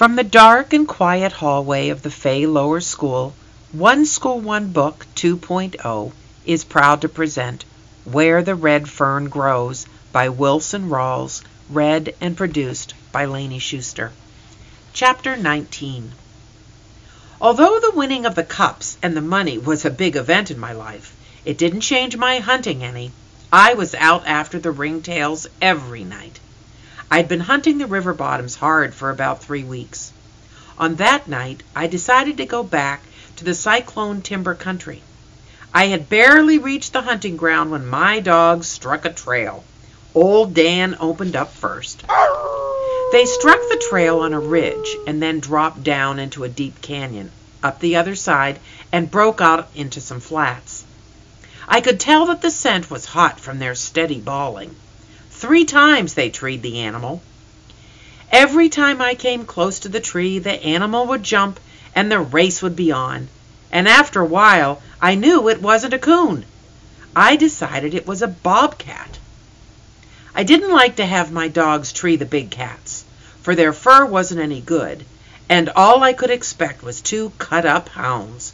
[0.00, 3.34] From the dark and quiet hallway of the Fay Lower School,
[3.70, 6.12] One School One Book 2.0
[6.46, 7.66] is proud to present
[8.04, 14.12] Where the Red Fern Grows by Wilson Rawls, read and produced by Laney Schuster.
[14.94, 16.12] Chapter 19
[17.38, 20.72] Although the winning of the cups and the money was a big event in my
[20.72, 23.12] life, it didn't change my hunting any.
[23.52, 26.40] I was out after the ringtails every night.
[27.12, 30.12] I'd been hunting the river bottoms hard for about three weeks.
[30.78, 33.02] On that night, I decided to go back
[33.36, 35.02] to the cyclone timber country.
[35.74, 39.64] I had barely reached the hunting ground when my dogs struck a trail.
[40.14, 42.04] Old Dan opened up first.
[43.10, 47.32] They struck the trail on a ridge and then dropped down into a deep canyon,
[47.60, 48.60] up the other side,
[48.92, 50.84] and broke out into some flats.
[51.66, 54.76] I could tell that the scent was hot from their steady bawling.
[55.40, 57.22] Three times they treed the animal.
[58.30, 61.58] Every time I came close to the tree, the animal would jump
[61.94, 63.28] and the race would be on.
[63.72, 66.44] And after a while, I knew it wasn't a coon.
[67.16, 69.18] I decided it was a bobcat.
[70.34, 73.06] I didn't like to have my dogs tree the big cats,
[73.40, 75.06] for their fur wasn't any good,
[75.48, 78.52] and all I could expect was two cut up hounds.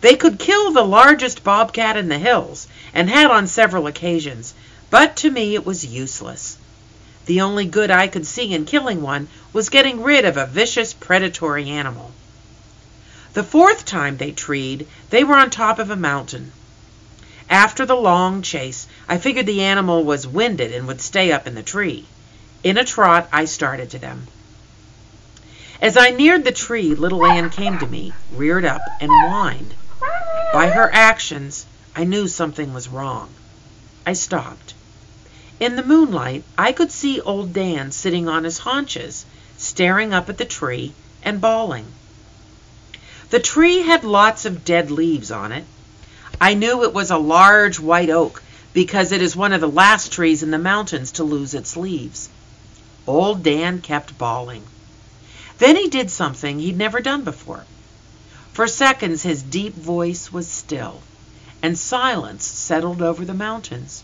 [0.00, 4.54] They could kill the largest bobcat in the hills, and had on several occasions,
[4.90, 6.58] but to me it was useless.
[7.26, 10.92] The only good I could see in killing one was getting rid of a vicious
[10.92, 12.10] predatory animal.
[13.32, 16.50] The fourth time they treed, they were on top of a mountain.
[17.48, 21.54] After the long chase, I figured the animal was winded and would stay up in
[21.54, 22.06] the tree.
[22.64, 24.26] In a trot, I started to them.
[25.80, 29.74] As I neared the tree, little Ann came to me, reared up, and whined.
[30.52, 33.30] By her actions, I knew something was wrong.
[34.04, 34.74] I stopped.
[35.60, 39.26] In the moonlight, I could see old Dan sitting on his haunches,
[39.58, 41.84] staring up at the tree and bawling.
[43.28, 45.66] The tree had lots of dead leaves on it.
[46.40, 50.12] I knew it was a large white oak because it is one of the last
[50.12, 52.30] trees in the mountains to lose its leaves.
[53.06, 54.64] Old Dan kept bawling.
[55.58, 57.66] Then he did something he'd never done before.
[58.54, 61.02] For seconds his deep voice was still,
[61.62, 64.02] and silence settled over the mountains.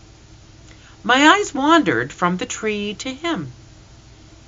[1.03, 3.51] My eyes wandered from the tree to him.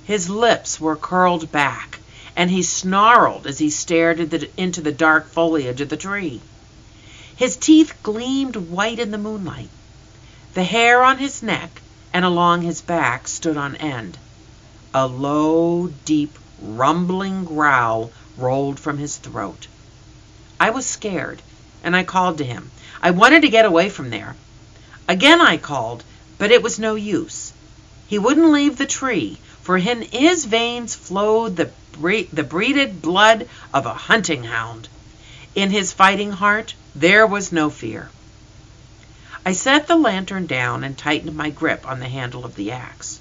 [0.04, 2.00] His lips were curled back,
[2.34, 4.18] and he snarled as he stared
[4.56, 6.40] into the dark foliage of the tree.
[7.36, 9.70] His teeth gleamed white in the moonlight.
[10.54, 11.80] The hair on his neck
[12.12, 14.18] and along his back stood on end.
[14.92, 19.68] A low, deep, rumbling growl rolled from his throat.
[20.58, 21.40] I was scared,
[21.84, 22.70] and I called to him.
[23.00, 24.34] I wanted to get away from there.
[25.08, 26.02] Again I called,
[26.40, 27.52] but it was no use.
[28.06, 33.46] He wouldn't leave the tree, for in his veins flowed the, bre- the breeded blood
[33.74, 34.88] of a hunting hound.
[35.54, 38.08] In his fighting heart, there was no fear.
[39.44, 43.20] I set the lantern down and tightened my grip on the handle of the axe.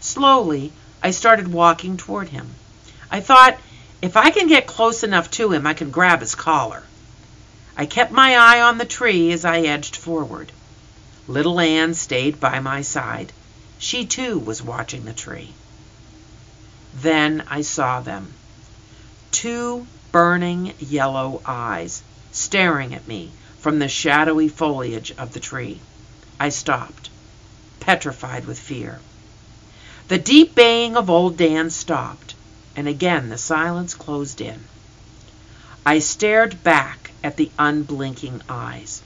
[0.00, 2.56] Slowly, I started walking toward him.
[3.08, 3.56] I thought,
[4.02, 6.82] if I can get close enough to him, I can grab his collar.
[7.76, 10.50] I kept my eye on the tree as I edged forward.
[11.28, 13.32] Little Ann stayed by my side.
[13.78, 15.54] She too was watching the tree.
[16.94, 18.32] Then I saw them.
[19.30, 23.30] Two burning yellow eyes staring at me
[23.60, 25.80] from the shadowy foliage of the tree.
[26.40, 27.08] I stopped,
[27.78, 28.98] petrified with fear.
[30.08, 32.34] The deep baying of old Dan stopped,
[32.74, 34.64] and again the silence closed in.
[35.86, 39.02] I stared back at the unblinking eyes.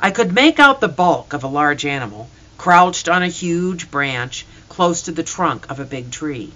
[0.00, 4.46] I could make out the bulk of a large animal, crouched on a huge branch
[4.68, 6.52] close to the trunk of a big tree.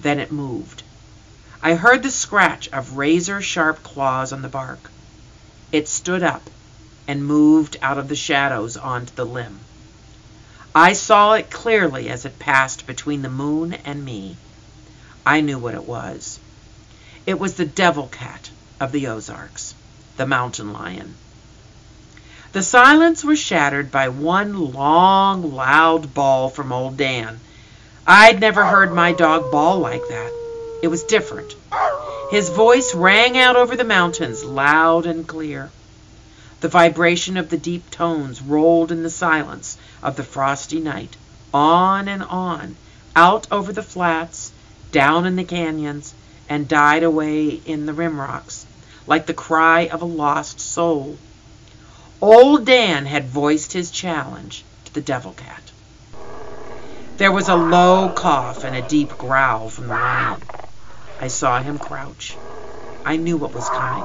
[0.00, 0.82] Then it moved.
[1.62, 4.90] I heard the scratch of razor-sharp claws on the bark.
[5.70, 6.50] It stood up
[7.06, 9.60] and moved out of the shadows onto the limb.
[10.74, 14.36] I saw it clearly as it passed between the moon and me.
[15.24, 16.40] I knew what it was.
[17.26, 18.50] It was the devil cat
[18.80, 19.74] of the Ozarks,
[20.16, 21.14] the mountain lion.
[22.52, 27.40] The silence was shattered by one long, loud bawl from old Dan.
[28.06, 30.30] I'd never heard my dog bawl like that.
[30.82, 31.54] It was different.
[32.30, 35.70] His voice rang out over the mountains, loud and clear.
[36.60, 41.16] The vibration of the deep tones rolled in the silence of the frosty night,
[41.54, 42.76] on and on,
[43.16, 44.52] out over the flats,
[44.90, 46.12] down in the canyons,
[46.50, 48.66] and died away in the rim rocks,
[49.06, 51.16] like the cry of a lost soul.
[52.22, 55.72] Old Dan had voiced his challenge to the devil cat.
[57.16, 60.40] There was a low cough and a deep growl from the lion.
[61.20, 62.36] I saw him crouch.
[63.04, 64.04] I knew what was coming.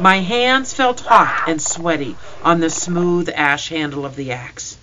[0.00, 4.76] My hands felt hot and sweaty on the smooth ash handle of the axe.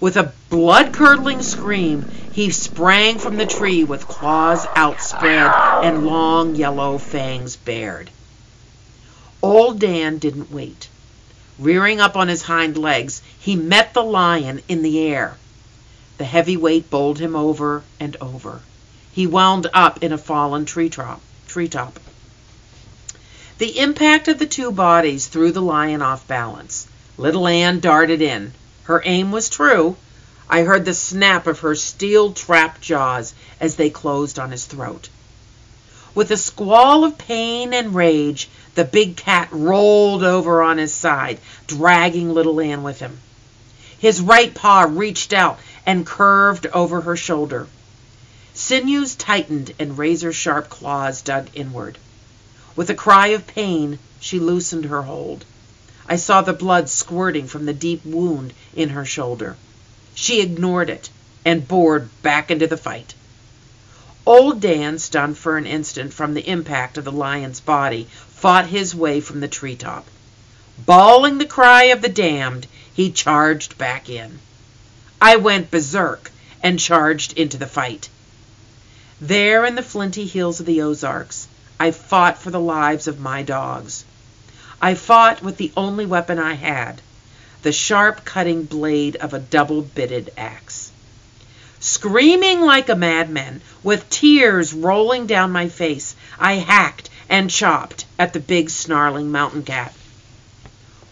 [0.00, 5.52] With a blood curdling scream, he sprang from the tree with claws outspread
[5.84, 8.10] and long yellow fangs bared.
[9.40, 10.88] Old Dan didn't wait.
[11.58, 15.36] Rearing up on his hind legs, he met the lion in the air.
[16.18, 18.60] The heavy weight bowled him over and over.
[19.12, 21.20] He wound up in a fallen tree top.
[21.48, 21.98] Tree top.
[23.58, 26.86] The impact of the two bodies threw the lion off balance.
[27.16, 28.52] Little Ann darted in.
[28.82, 29.96] Her aim was true.
[30.50, 35.08] I heard the snap of her steel trap jaws as they closed on his throat.
[36.14, 41.40] With a squall of pain and rage, the big cat rolled over on his side,
[41.66, 43.18] dragging little Ann with him.
[43.98, 47.66] His right paw reached out and curved over her shoulder.
[48.52, 51.96] Sinews tightened and razor sharp claws dug inward.
[52.76, 55.46] With a cry of pain, she loosened her hold.
[56.06, 59.56] I saw the blood squirting from the deep wound in her shoulder.
[60.14, 61.08] She ignored it
[61.46, 63.14] and bored back into the fight.
[64.26, 68.94] Old Dan, stunned for an instant from the impact of the lion's body, fought his
[68.94, 70.06] way from the treetop.
[70.84, 74.38] Bawling the cry of the damned, he charged back in.
[75.20, 76.30] I went berserk
[76.62, 78.10] and charged into the fight.
[79.20, 81.48] There in the flinty hills of the Ozarks,
[81.80, 84.04] I fought for the lives of my dogs.
[84.82, 87.00] I fought with the only weapon I had,
[87.62, 90.90] the sharp cutting blade of a double bitted axe.
[91.80, 98.32] Screaming like a madman, with tears rolling down my face, I hacked and chopped at
[98.32, 99.92] the big snarling mountain cat.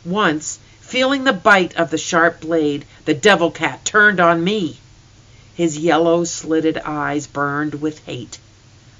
[0.04, 4.78] Once, feeling the bite of the sharp blade, the devil cat turned on me.
[5.54, 8.38] His yellow slitted eyes burned with hate.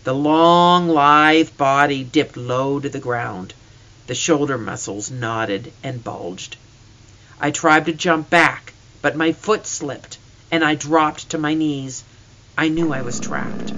[0.05, 3.55] The long, lithe body dipped low to the ground.
[4.07, 6.57] The shoulder muscles nodded and bulged.
[7.41, 8.73] I tried to jump back,
[9.03, 10.19] but my foot slipped,
[10.51, 12.05] and I dropped to my knees.
[12.57, 13.73] I knew I was trapped.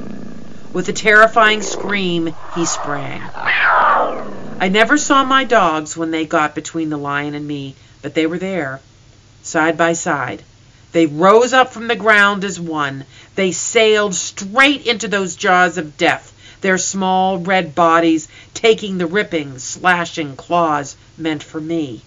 [0.72, 3.22] With a terrifying scream, he sprang.
[3.34, 8.26] I never saw my dogs when they got between the lion and me, but they
[8.26, 8.80] were there,
[9.42, 10.42] side by side.
[10.92, 13.04] They rose up from the ground as one.
[13.34, 16.32] They sailed straight into those jaws of death
[16.66, 22.02] their small red bodies taking the ripping, slashing claws meant for me.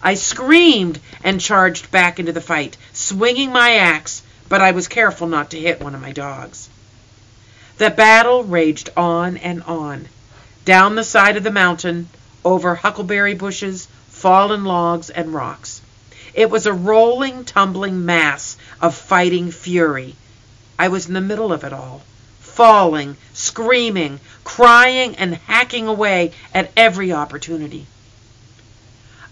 [0.00, 5.26] I screamed and charged back into the fight, swinging my axe, but I was careful
[5.26, 6.69] not to hit one of my dogs.
[7.80, 10.08] The battle raged on and on,
[10.66, 12.10] down the side of the mountain,
[12.44, 15.80] over huckleberry bushes, fallen logs, and rocks.
[16.34, 20.14] It was a rolling, tumbling mass of fighting fury.
[20.78, 22.02] I was in the middle of it all
[22.40, 27.86] falling, screaming, crying, and hacking away at every opportunity.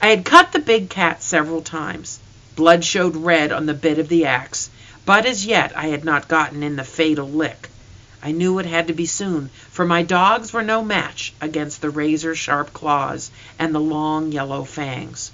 [0.00, 2.18] I had cut the big cat several times.
[2.56, 4.70] Blood showed red on the bit of the axe,
[5.04, 7.67] but as yet I had not gotten in the fatal lick.
[8.22, 11.90] I knew it had to be soon, for my dogs were no match against the
[11.90, 15.30] razor sharp claws and the long yellow fangs.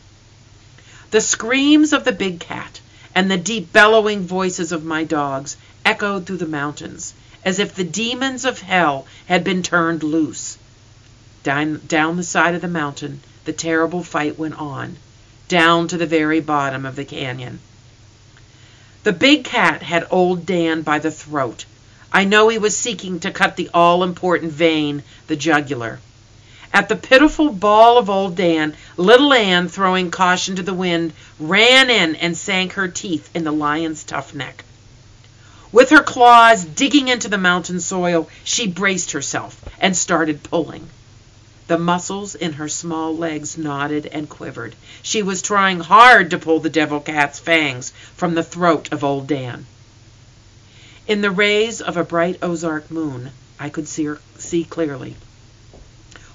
[1.11, 2.81] The screams of the big cat
[3.14, 7.14] and the deep bellowing voices of my dogs echoed through the mountains,
[7.45, 10.59] as if the demons of hell had been turned loose.
[11.43, 14.97] Down, down the side of the mountain, the terrible fight went on,
[15.49, 17.61] down to the very bottom of the canyon.
[19.05, 21.64] The big cat had old Dan by the throat.
[22.16, 25.99] I know he was seeking to cut the all important vein, the jugular.
[26.73, 31.90] At the pitiful bawl of old Dan, little Ann, throwing caution to the wind, ran
[31.90, 34.64] in and sank her teeth in the lion's tough neck.
[35.73, 40.88] With her claws digging into the mountain soil, she braced herself and started pulling.
[41.66, 44.76] The muscles in her small legs knotted and quivered.
[45.02, 49.26] She was trying hard to pull the devil cat's fangs from the throat of old
[49.26, 49.66] Dan.
[51.06, 55.16] In the rays of a bright Ozark moon, I could see, her, see clearly.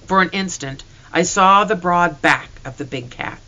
[0.06, 3.40] For an instant, I saw the broad back of the big cat.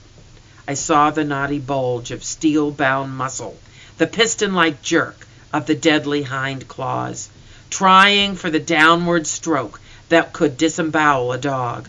[0.67, 3.57] I saw the knotty bulge of steel bound muscle,
[3.99, 7.29] the piston like jerk of the deadly hind claws,
[7.71, 11.89] trying for the downward stroke that could disembowel a dog.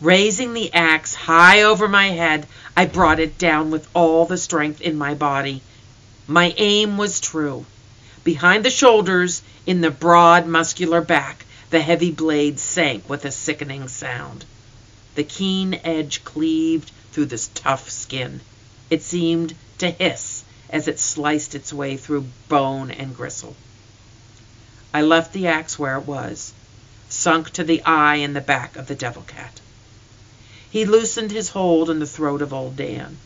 [0.00, 4.80] Raising the axe high over my head, I brought it down with all the strength
[4.80, 5.62] in my body.
[6.26, 7.66] My aim was true.
[8.26, 13.86] Behind the shoulders, in the broad, muscular back, the heavy blade sank with a sickening
[13.86, 14.44] sound.
[15.14, 18.40] The keen edge cleaved through the tough skin.
[18.90, 23.54] It seemed to hiss as it sliced its way through bone and gristle.
[24.92, 26.52] I left the axe where it was,
[27.08, 29.60] sunk to the eye in the back of the devil cat.
[30.68, 33.18] He loosened his hold in the throat of old Dan.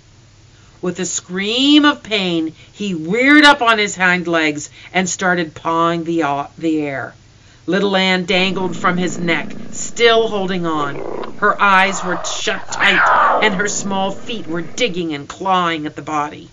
[0.83, 6.05] With a scream of pain, he reared up on his hind legs and started pawing
[6.05, 7.15] the, uh, the air.
[7.67, 10.97] Little Ann dangled from his neck, still holding on.
[11.39, 16.03] Her eyes were shut tight, and her small feet were digging and clawing at the
[16.03, 16.49] body.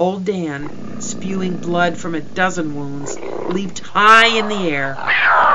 [0.00, 3.16] Old Dan, spewing blood from a dozen wounds,
[3.50, 4.96] leaped high in the air.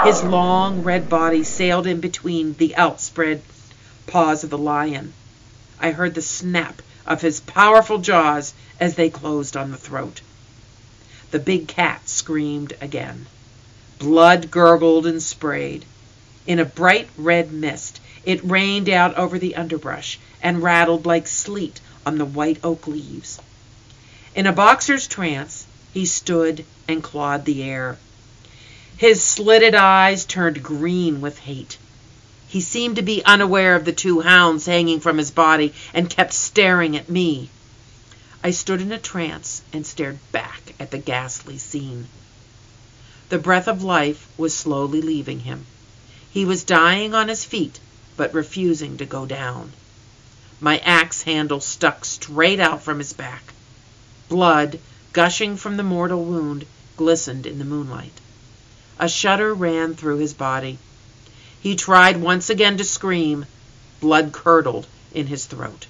[0.05, 3.41] His long red body sailed in between the outspread
[4.07, 5.13] paws of the lion.
[5.81, 10.21] I heard the snap of his powerful jaws as they closed on the throat.
[11.31, 13.27] The big cat screamed again.
[13.99, 15.85] Blood gurgled and sprayed.
[16.45, 21.79] In a bright red mist, it rained out over the underbrush and rattled like sleet
[22.05, 23.39] on the white oak leaves.
[24.35, 27.97] In a boxer's trance, he stood and clawed the air.
[28.97, 31.77] His slitted eyes turned green with hate.
[32.51, 36.33] He seemed to be unaware of the two hounds hanging from his body and kept
[36.33, 37.49] staring at me.
[38.43, 42.09] I stood in a trance and stared back at the ghastly scene.
[43.29, 45.65] The breath of life was slowly leaving him.
[46.29, 47.79] He was dying on his feet,
[48.17, 49.71] but refusing to go down.
[50.59, 53.53] My axe handle stuck straight out from his back.
[54.27, 54.77] Blood,
[55.13, 56.65] gushing from the mortal wound,
[56.97, 58.19] glistened in the moonlight.
[58.99, 60.79] A shudder ran through his body.
[61.61, 63.45] He tried once again to scream.
[63.99, 65.85] Blood curdled in his throat.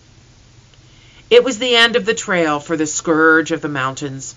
[1.30, 4.36] It was the end of the trail for the scourge of the mountains.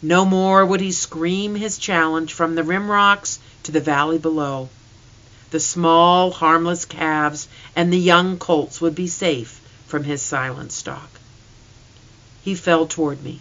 [0.00, 4.70] No more would he scream his challenge from the rim rocks to the valley below.
[5.50, 11.10] The small, harmless calves and the young colts would be safe from his silent stalk.
[12.42, 13.40] He fell toward me.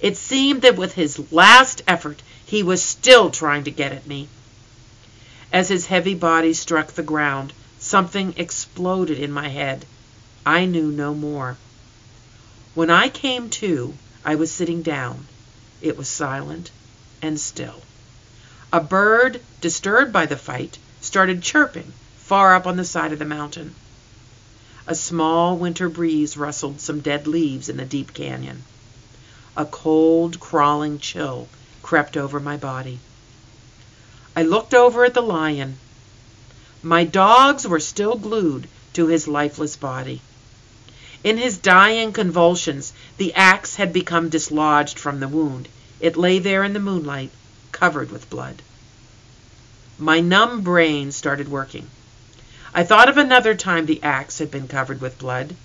[0.00, 4.28] It seemed that with his last effort he was still trying to get at me.
[5.52, 9.84] As his heavy body struck the ground, something exploded in my head.
[10.46, 11.56] I knew no more.
[12.74, 15.26] When I came to, I was sitting down.
[15.82, 16.70] It was silent
[17.20, 17.82] and still.
[18.72, 23.24] A bird, disturbed by the fight, started chirping far up on the side of the
[23.24, 23.74] mountain.
[24.86, 28.62] A small winter breeze rustled some dead leaves in the deep canyon.
[29.56, 31.48] A cold, crawling chill
[31.82, 33.00] crept over my body.
[34.36, 35.78] I looked over at the lion.
[36.82, 40.22] My dogs were still glued to his lifeless body.
[41.24, 45.68] In his dying convulsions, the axe had become dislodged from the wound.
[46.00, 47.30] It lay there in the moonlight,
[47.72, 48.62] covered with blood.
[49.98, 51.90] My numb brain started working.
[52.72, 55.56] I thought of another time the axe had been covered with blood.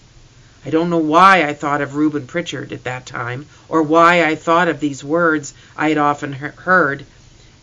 [0.65, 4.35] I don't know why I thought of Rubin Pritchard at that time, or why I
[4.35, 7.05] thought of these words I had often heard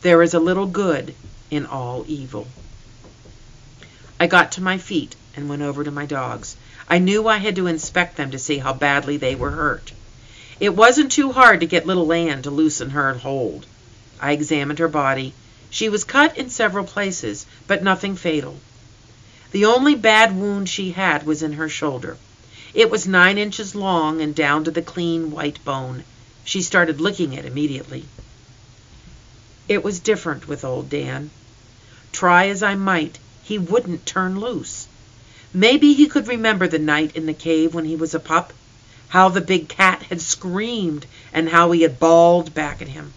[0.03, 1.15] there is a little good
[1.49, 2.49] in all evil.
[4.19, 6.57] I got to my feet and went over to my dogs.
[6.89, 9.93] I knew I had to inspect them to see how badly they were hurt.
[10.59, 13.65] It wasn't too hard to get little Ann to loosen her hold.
[14.21, 15.35] I examined her body.
[15.71, 18.59] She was cut in several places, but nothing fatal.
[19.53, 22.17] The only bad wound she had was in her shoulder.
[22.75, 26.05] It was nine inches long and down to the clean white bone.
[26.45, 28.05] She started licking it immediately.
[29.69, 31.31] It was different with old Dan.
[32.11, 34.87] Try as I might, he wouldn't turn loose.
[35.55, 38.53] Maybe he could remember the night in the cave when he was a pup,
[39.09, 43.13] how the big cat had screamed and how he had bawled back at him.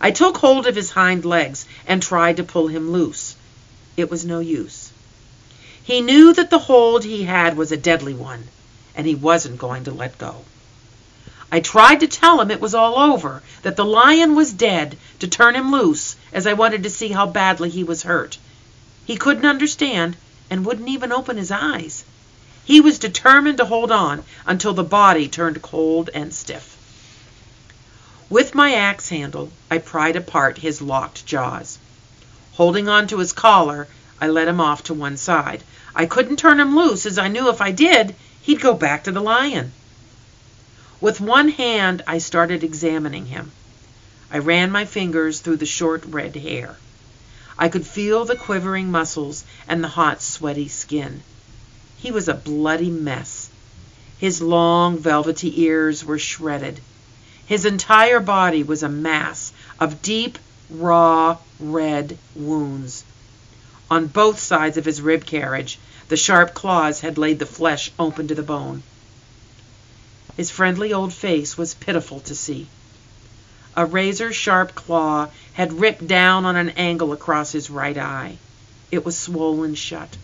[0.00, 3.36] I took hold of his hind legs and tried to pull him loose.
[3.96, 4.90] It was no use.
[5.82, 8.44] He knew that the hold he had was a deadly one,
[8.94, 10.44] and he wasn't going to let go.
[11.52, 15.28] I tried to tell him it was all over, that the lion was dead, to
[15.28, 18.38] turn him loose, as I wanted to see how badly he was hurt.
[19.04, 20.16] He couldn't understand,
[20.50, 22.04] and wouldn't even open his eyes.
[22.64, 26.76] He was determined to hold on until the body turned cold and stiff.
[28.30, 31.78] With my axe handle, I pried apart his locked jaws.
[32.54, 33.86] Holding on to his collar,
[34.20, 35.62] I led him off to one side.
[35.94, 39.12] I couldn't turn him loose, as I knew if I did, he'd go back to
[39.12, 39.72] the lion.
[41.04, 43.52] With one hand, I started examining him.
[44.30, 46.78] I ran my fingers through the short red hair.
[47.58, 51.22] I could feel the quivering muscles and the hot, sweaty skin.
[51.98, 53.50] He was a bloody mess.
[54.16, 56.80] His long, velvety ears were shredded.
[57.44, 60.38] His entire body was a mass of deep,
[60.70, 63.04] raw, red wounds.
[63.90, 68.28] On both sides of his rib carriage, the sharp claws had laid the flesh open
[68.28, 68.82] to the bone.
[70.36, 72.66] His friendly old face was pitiful to see.
[73.76, 78.38] A razor sharp claw had ripped down on an angle across his right eye.
[78.90, 80.16] It was swollen shut.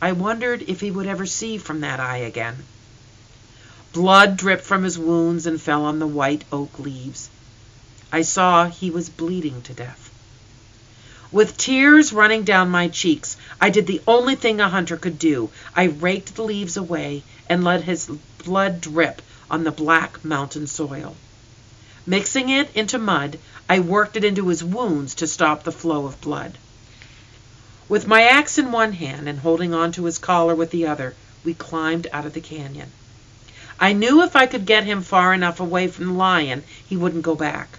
[0.00, 2.64] I wondered if he would ever see from that eye again.
[3.92, 7.28] Blood dripped from his wounds and fell on the white oak leaves.
[8.10, 10.11] I saw he was bleeding to death.
[11.32, 15.48] With tears running down my cheeks, I did the only thing a hunter could do.
[15.74, 18.10] I raked the leaves away and let his
[18.44, 21.16] blood drip on the black mountain soil.
[22.04, 26.20] Mixing it into mud, I worked it into his wounds to stop the flow of
[26.20, 26.58] blood.
[27.88, 31.14] With my axe in one hand and holding on to his collar with the other,
[31.44, 32.90] we climbed out of the canyon.
[33.80, 37.22] I knew if I could get him far enough away from the lion, he wouldn't
[37.22, 37.78] go back.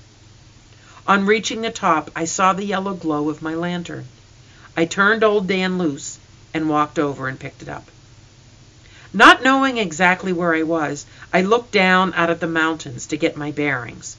[1.05, 4.05] On reaching the top, I saw the yellow glow of my lantern.
[4.77, 6.17] I turned old Dan loose
[6.53, 7.89] and walked over and picked it up.
[9.11, 13.35] Not knowing exactly where I was, I looked down out of the mountains to get
[13.35, 14.15] my bearings.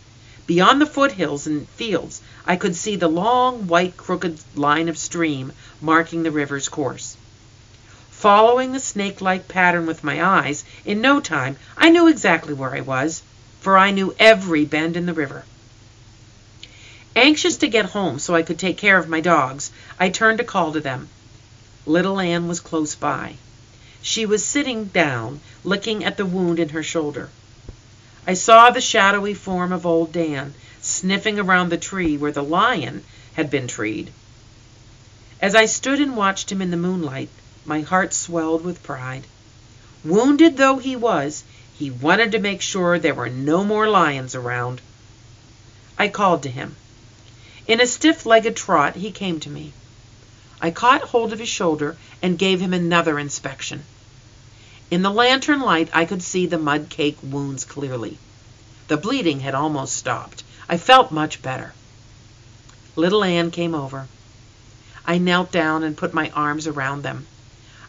[0.47, 5.53] Beyond the foothills and fields, I could see the long, white, crooked line of stream
[5.81, 7.17] marking the river's course.
[8.11, 12.83] Following the snake-like pattern with my eyes, in no time I knew exactly where I
[12.83, 13.23] was,
[13.61, 15.45] for I knew every bend in the river.
[17.17, 20.45] Anxious to get home so I could take care of my dogs, I turned to
[20.45, 21.09] call to them.
[21.87, 23.37] Little Ann was close by.
[24.03, 27.31] She was sitting down, looking at the wound in her shoulder.
[28.27, 33.05] I saw the shadowy form of old Dan sniffing around the tree where the lion
[33.35, 34.11] had been treed.
[35.41, 37.29] As I stood and watched him in the moonlight,
[37.65, 39.25] my heart swelled with pride.
[40.05, 41.45] Wounded though he was,
[41.79, 44.81] he wanted to make sure there were no more lions around.
[45.97, 46.75] I called to him.
[47.67, 49.73] In a stiff-legged trot he came to me.
[50.61, 53.85] I caught hold of his shoulder and gave him another inspection.
[54.91, 58.19] In the lantern light I could see the mud-caked wounds clearly.
[58.89, 60.43] The bleeding had almost stopped.
[60.69, 61.73] I felt much better.
[62.97, 64.09] Little Ann came over.
[65.07, 67.27] I knelt down and put my arms around them.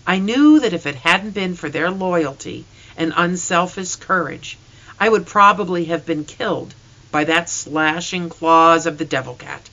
[0.07, 2.63] I knew that if it hadn't been for their loyalty
[2.95, 4.57] and unselfish courage,
[5.01, 6.73] I would probably have been killed
[7.15, 9.69] by that slashing claws of the devil cat.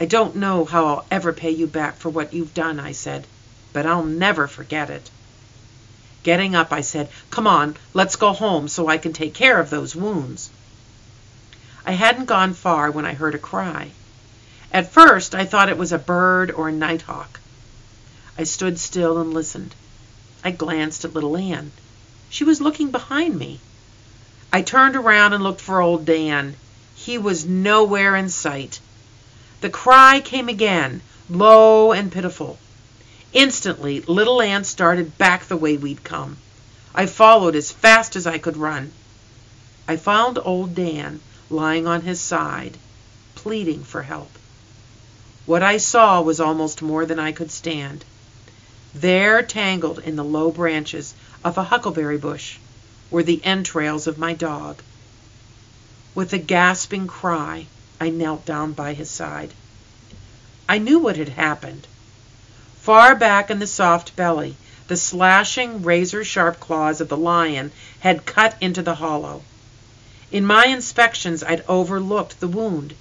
[0.00, 3.26] I don't know how I'll ever pay you back for what you've done, I said,
[3.74, 5.10] but I'll never forget it.
[6.22, 9.68] Getting up, I said, Come on, let's go home so I can take care of
[9.68, 10.48] those wounds.
[11.84, 13.90] I hadn't gone far when I heard a cry.
[14.72, 17.38] At first, I thought it was a bird or a nighthawk.
[18.38, 19.74] I stood still and listened.
[20.42, 21.70] I glanced at little Ann.
[22.30, 23.60] She was looking behind me.
[24.54, 26.56] I turned around and looked for old Dan.
[26.94, 28.80] He was nowhere in sight.
[29.62, 32.58] The cry came again, low and pitiful.
[33.32, 36.36] Instantly, little Ann started back the way we'd come.
[36.94, 38.92] I followed as fast as I could run.
[39.88, 42.76] I found old Dan lying on his side,
[43.34, 44.30] pleading for help.
[45.46, 48.04] What I saw was almost more than I could stand.
[48.94, 52.58] There, tangled in the low branches of a huckleberry bush,
[53.12, 54.82] were the entrails of my dog.
[56.14, 57.66] With a gasping cry,
[58.00, 59.52] I knelt down by his side.
[60.68, 61.86] I knew what had happened.
[62.80, 64.56] Far back in the soft belly,
[64.88, 67.70] the slashing, razor-sharp claws of the lion
[68.00, 69.42] had cut into the hollow.
[70.30, 72.94] In my inspections, I'd overlooked the wound.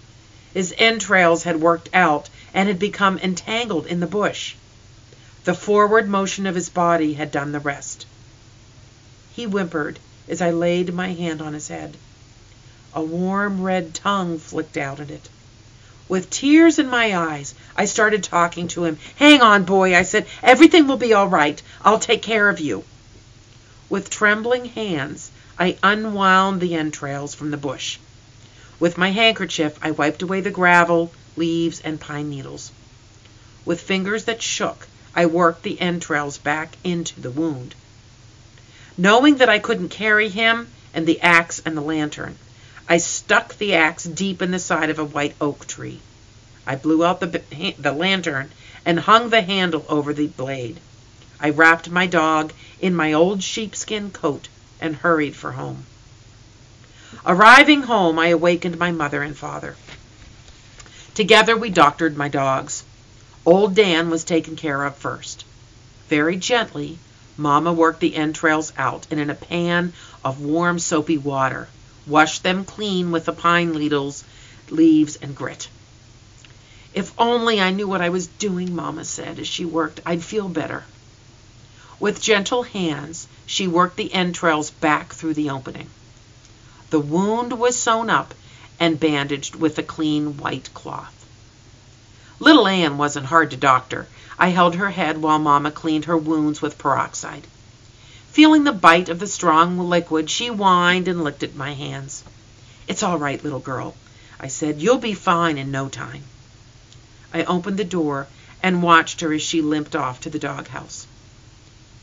[0.54, 4.56] His entrails had worked out and had become entangled in the bush.
[5.46, 8.06] The forward motion of his body had done the rest.
[9.42, 11.98] He whimpered as I laid my hand on his head.
[12.94, 15.30] A warm red tongue flicked out at it.
[16.08, 19.00] With tears in my eyes, I started talking to him.
[19.16, 20.28] Hang on, boy, I said.
[20.44, 21.60] Everything will be all right.
[21.84, 22.84] I'll take care of you.
[23.90, 27.98] With trembling hands, I unwound the entrails from the bush.
[28.80, 32.72] With my handkerchief, I wiped away the gravel, leaves, and pine needles.
[33.66, 37.74] With fingers that shook, I worked the entrails back into the wound.
[39.02, 42.38] Knowing that I couldn't carry him and the axe and the lantern,
[42.88, 46.02] I stuck the axe deep in the side of a white oak tree.
[46.68, 47.42] I blew out the,
[47.80, 48.52] the lantern
[48.86, 50.80] and hung the handle over the blade.
[51.40, 55.88] I wrapped my dog in my old sheepskin coat and hurried for home.
[57.26, 59.78] Arriving home, I awakened my mother and father.
[61.16, 62.84] Together we doctored my dogs.
[63.48, 65.44] Old Dan was taken care of first.
[66.08, 67.00] Very gently,
[67.38, 71.68] Mamma worked the entrails out and in a pan of warm soapy water
[72.08, 74.24] washed them clean with the pine needles,
[74.70, 75.70] leaves, and grit.
[76.94, 80.50] If only I knew what I was doing, Mamma said as she worked, I'd feel
[80.50, 80.84] better.
[82.00, 85.88] With gentle hands, she worked the entrails back through the opening.
[86.90, 88.34] The wound was sewn up
[88.80, 91.16] and bandaged with a clean white cloth.
[92.40, 94.08] Little Ann wasn't hard to doctor.
[94.40, 97.48] I held her head while Mamma cleaned her wounds with peroxide.
[98.32, 102.24] Feeling the bite of the strong liquid, she whined and licked at my hands.
[102.88, 103.96] It's all right, little girl,
[104.40, 104.82] I said.
[104.82, 106.24] You'll be fine in no time.
[107.34, 108.28] I opened the door
[108.64, 111.08] and watched her as she limped off to the doghouse.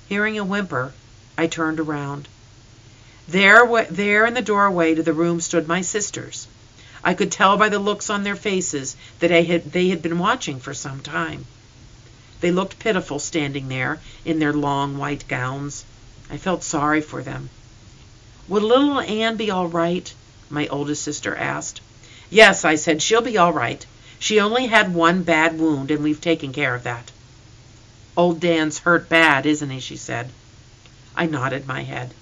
[0.09, 0.93] Hearing a whimper,
[1.37, 2.29] I turned around.
[3.27, 6.47] There, there in the doorway to the room stood my sisters.
[7.05, 10.61] I could tell by the looks on their faces that had, they had been watching
[10.61, 11.47] for some time.
[12.41, 15.85] They looked pitiful standing there in their long white gowns.
[16.31, 17.51] I felt sorry for them.
[18.49, 20.13] Would little Ann be all right?
[20.49, 21.81] My oldest sister asked.
[22.31, 23.85] Yes, I said, she'll be all right.
[24.19, 27.11] She only had one bad wound, and we've taken care of that.
[28.17, 29.81] Old Dan's hurt bad, isn't he?
[29.81, 30.31] she said.
[31.17, 32.15] I nodded my head.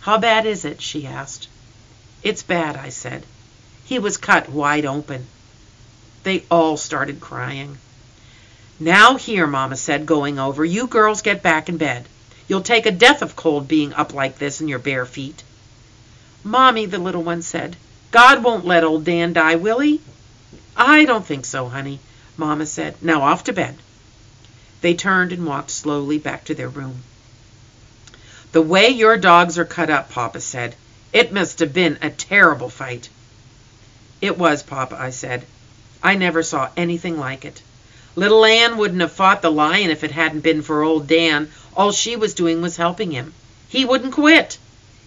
[0.00, 0.80] How bad is it?
[0.80, 1.48] she asked.
[2.22, 3.24] It's bad, I said.
[3.84, 5.26] He was cut wide open.
[6.22, 7.78] They all started crying.
[8.78, 12.06] Now here, Mamma said, going over, you girls get back in bed.
[12.46, 15.42] You'll take a death of cold being up like this in your bare feet.
[16.44, 17.76] Mommy, the little one said,
[18.10, 20.00] God won't let old Dan die, will he?
[20.76, 22.00] I don't think so, honey,
[22.36, 23.02] Mamma said.
[23.02, 23.76] Now off to bed.
[24.82, 27.02] They turned and walked slowly back to their room.
[28.52, 30.74] The way your dogs are cut up, Papa said.
[31.12, 33.08] It must have been a terrible fight.
[34.20, 35.46] It was, Papa, I said.
[36.02, 37.62] I never saw anything like it.
[38.18, 41.50] Little Ann wouldn't have fought the lion if it hadn't been for old Dan.
[41.76, 43.34] All she was doing was helping him.
[43.68, 44.56] He wouldn't quit.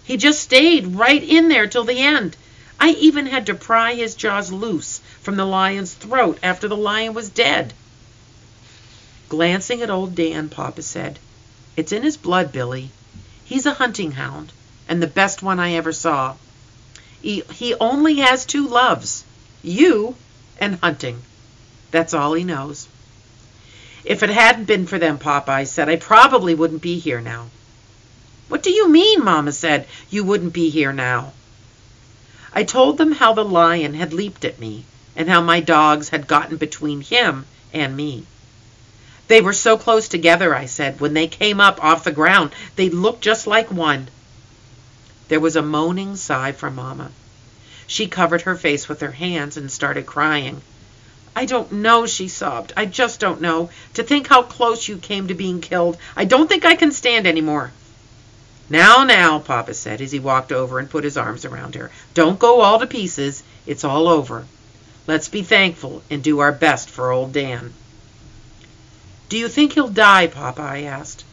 [0.04, 2.36] He just stayed right in there till the end.
[2.78, 7.12] I even had to pry his jaws loose from the lion's throat after the lion
[7.12, 7.74] was dead.
[9.28, 11.18] Glancing at old Dan, Papa said,
[11.76, 12.90] It's in his blood, Billy.
[13.44, 14.52] He's a hunting hound,
[14.88, 16.36] and the best one I ever saw.
[17.20, 19.24] He, he only has two loves
[19.64, 20.14] you
[20.60, 21.22] and hunting.
[21.90, 22.86] That's all he knows.
[24.04, 27.48] If it hadn't been for them, Papa, I said, I probably wouldn't be here now.
[28.48, 31.32] What do you mean, Mamma said, you wouldn't be here now?
[32.52, 34.84] I told them how the lion had leaped at me,
[35.14, 38.24] and how my dogs had gotten between him and me.
[39.28, 40.98] They were so close together, I said.
[40.98, 44.08] When they came up off the ground, they looked just like one.
[45.28, 47.12] There was a moaning sigh from Mamma.
[47.86, 50.62] She covered her face with her hands and started crying.
[51.34, 52.72] I don't know, she sobbed.
[52.76, 53.70] I just don't know.
[53.94, 55.96] To think how close you came to being killed.
[56.16, 57.72] I don't think I can stand any more.
[58.68, 61.90] Now, now, Papa said as he walked over and put his arms around her.
[62.14, 63.42] Don't go all to pieces.
[63.64, 64.44] It's all over.
[65.06, 67.74] Let's be thankful and do our best for old Dan.
[69.28, 70.62] Do you think he'll die, Papa?
[70.62, 71.24] I asked.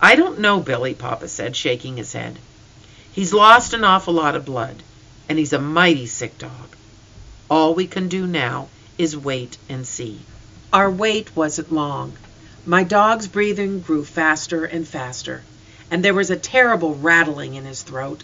[0.00, 2.38] I don't know, Billy, Papa said, shaking his head.
[3.12, 4.82] He's lost an awful lot of blood,
[5.28, 6.76] and he's a mighty sick dog.
[7.50, 10.20] All we can do now is wait and see.
[10.72, 12.16] Our wait wasn't long.
[12.64, 15.42] My dog's breathing grew faster and faster,
[15.90, 18.22] and there was a terrible rattling in his throat.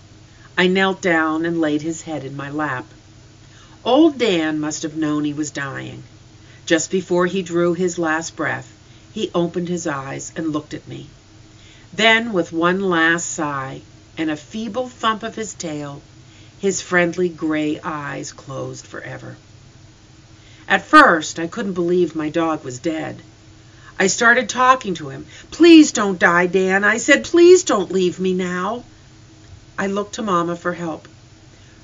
[0.57, 2.87] I knelt down and laid his head in my lap.
[3.85, 6.03] Old Dan must have known he was dying.
[6.67, 8.73] Just before he drew his last breath,
[9.13, 11.09] he opened his eyes and looked at me.
[11.93, 13.83] Then, with one last sigh
[14.17, 16.01] and a feeble thump of his tail,
[16.61, 19.37] his friendly gray eyes closed forever.
[20.69, 23.21] At first, I couldn't believe my dog was dead.
[23.99, 25.27] I started talking to him.
[25.51, 26.83] Please don't die, Dan.
[26.83, 28.85] I said, please don't leave me now.
[29.79, 31.09] I looked to Mamma for help.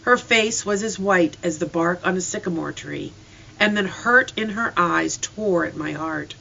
[0.02, 3.12] Her face was as white as the bark on a sycamore tree,
[3.60, 6.34] and the hurt in her eyes tore at my heart.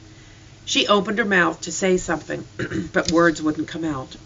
[0.64, 2.44] She opened her mouth to say something,
[2.92, 4.16] but words wouldn't come out.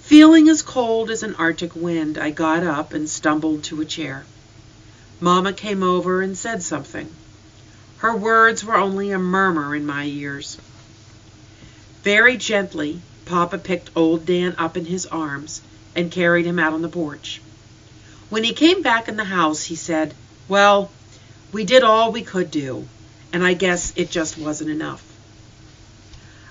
[0.00, 4.24] Feeling as cold as an Arctic wind, I got up and stumbled to a chair.
[5.20, 7.08] Mamma came over and said something.
[8.04, 10.58] Her words were only a murmur in my ears.
[12.02, 15.62] Very gently, Papa picked old Dan up in his arms
[15.96, 17.40] and carried him out on the porch.
[18.28, 20.12] When he came back in the house, he said,
[20.48, 20.90] Well,
[21.50, 22.86] we did all we could do,
[23.32, 25.02] and I guess it just wasn't enough.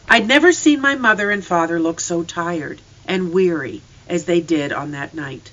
[0.10, 4.74] I'd never seen my mother and father look so tired and weary as they did
[4.74, 5.52] on that night.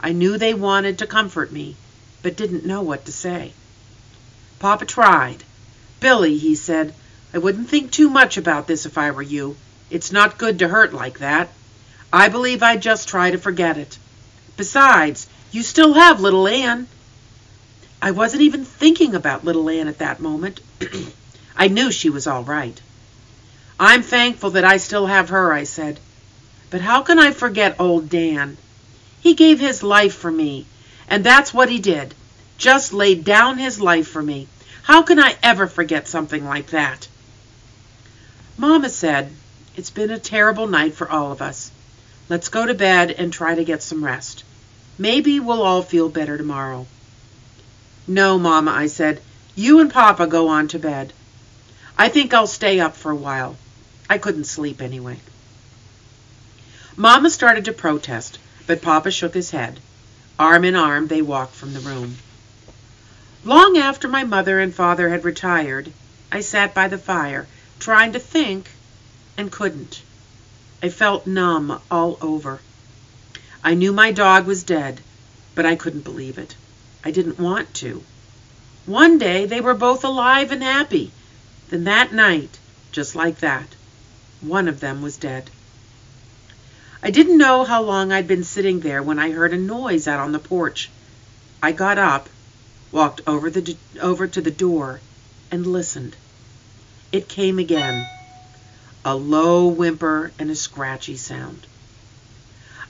[0.00, 1.76] I knew they wanted to comfort me,
[2.22, 3.52] but didn't know what to say.
[4.62, 5.42] Papa tried.
[5.98, 6.94] Billy, he said,
[7.34, 9.56] I wouldn't think too much about this if I were you.
[9.90, 11.48] It's not good to hurt like that.
[12.12, 13.98] I believe I'd just try to forget it.
[14.56, 16.86] Besides, you still have little Ann.
[18.00, 20.60] I wasn't even thinking about little Ann at that moment.
[21.56, 22.80] I knew she was all right.
[23.80, 25.98] I'm thankful that I still have her, I said.
[26.70, 28.56] But how can I forget old Dan?
[29.20, 30.66] He gave his life for me,
[31.08, 32.14] and that's what he did.
[32.58, 34.48] Just laid down his life for me.
[34.82, 37.08] How can I ever forget something like that?
[38.56, 39.32] Mama said,
[39.76, 41.70] It's been a terrible night for all of us.
[42.28, 44.44] Let's go to bed and try to get some rest.
[44.98, 46.86] Maybe we'll all feel better tomorrow.
[48.06, 49.20] No, Mama, I said.
[49.54, 51.12] You and Papa go on to bed.
[51.98, 53.56] I think I'll stay up for a while.
[54.08, 55.18] I couldn't sleep anyway.
[56.96, 59.78] Mama started to protest, but Papa shook his head.
[60.38, 62.16] Arm in arm, they walked from the room.
[63.44, 65.92] Long after my mother and father had retired,
[66.30, 67.48] I sat by the fire,
[67.80, 68.70] trying to think,
[69.36, 70.00] and couldn't.
[70.80, 72.60] I felt numb all over.
[73.64, 75.00] I knew my dog was dead,
[75.56, 76.54] but I couldn't believe it.
[77.04, 78.04] I didn't want to.
[78.86, 81.10] One day they were both alive and happy.
[81.68, 82.58] Then that night,
[82.92, 83.74] just like that,
[84.40, 85.50] one of them was dead.
[87.02, 90.20] I didn't know how long I'd been sitting there when I heard a noise out
[90.20, 90.90] on the porch.
[91.60, 92.28] I got up,
[92.92, 95.00] walked over, the, over to the door,
[95.50, 96.14] and listened.
[97.10, 98.06] It came again,
[99.04, 101.66] a low whimper and a scratchy sound.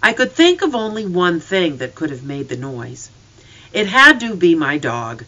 [0.02, 3.08] I could think of only one thing that could have made the noise.
[3.72, 5.24] It had to be my dog.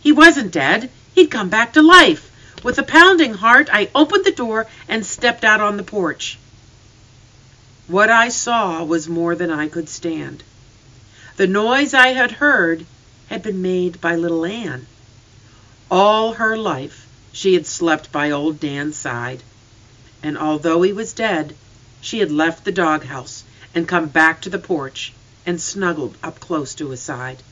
[0.00, 0.90] He wasn't dead.
[1.14, 2.30] He'd come back to life.
[2.62, 6.38] With a pounding heart, I opened the door and stepped out on the porch.
[7.86, 10.42] What I saw was more than I could stand.
[11.36, 12.84] The noise I had heard
[13.28, 14.86] had been made by little Ann.
[15.90, 19.42] All her life she had slept by old Dan's side,
[20.22, 21.54] and although he was dead,
[22.00, 25.12] she had left the doghouse and come back to the porch
[25.44, 27.42] and snuggled up close to his side.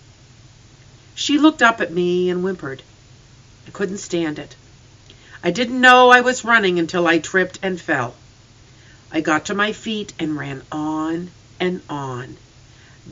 [1.15, 2.83] She looked up at me and whimpered.
[3.67, 4.57] I couldn't stand it.
[5.43, 8.15] I didn't know I was running until I tripped and fell.
[9.13, 12.37] I got to my feet and ran on and on.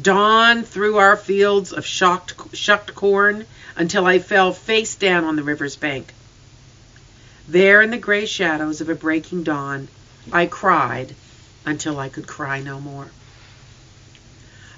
[0.01, 3.45] Dawn through our fields of shocked, shucked corn
[3.77, 6.15] until I fell face down on the river's bank.
[7.47, 9.89] There in the gray shadows of a breaking dawn,
[10.33, 11.15] I cried
[11.67, 13.11] until I could cry no more.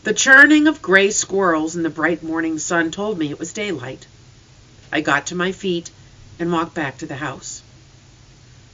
[0.03, 4.07] The churning of gray squirrels in the bright morning sun told me it was daylight.
[4.93, 5.91] I got to my feet
[6.39, 7.63] and walked back to the house.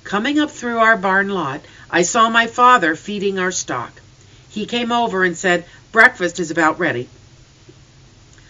[0.05, 4.01] Coming up through our barn lot, I saw my father feeding our stock.
[4.49, 7.09] He came over and said, Breakfast is about ready.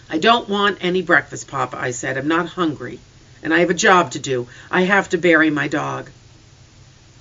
[0.09, 2.17] I don't want any breakfast, Papa, I said.
[2.17, 2.99] I'm not hungry,
[3.41, 4.47] and I have a job to do.
[4.69, 6.09] I have to bury my dog.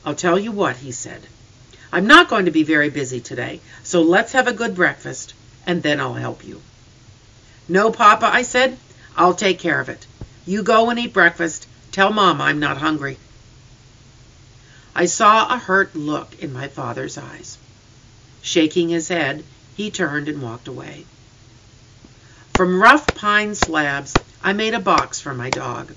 [0.05, 1.27] I'll tell you what, he said.
[1.93, 5.35] I'm not going to be very busy today, so let's have a good breakfast
[5.67, 6.61] and then I'll help you.
[7.69, 8.77] No, Papa, I said.
[9.17, 10.07] I'll take care of it.
[10.47, 11.67] You go and eat breakfast.
[11.93, 13.19] Tell Mama I'm not hungry.
[14.95, 17.59] I saw a hurt look in my father's eyes.
[18.43, 19.45] Shaking his head,
[19.81, 21.07] he turned and walked away.
[22.53, 24.13] From rough pine slabs,
[24.43, 25.95] I made a box for my dog.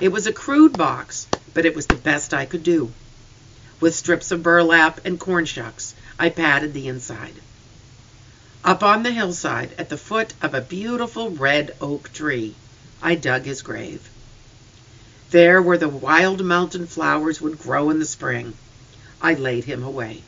[0.00, 2.90] It was a crude box, but it was the best I could do.
[3.80, 7.34] With strips of burlap and corn shucks, I padded the inside.
[8.64, 12.54] Up on the hillside, at the foot of a beautiful red oak tree,
[13.02, 14.08] I dug his grave.
[15.32, 18.54] There where the wild mountain flowers would grow in the spring,
[19.20, 20.22] I laid him away.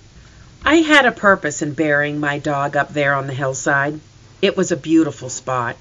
[0.67, 4.01] I had a purpose in burying my dog up there on the hillside.
[4.41, 5.77] It was a beautiful spot.